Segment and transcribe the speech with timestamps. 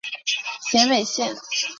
[0.71, 1.37] 咸北线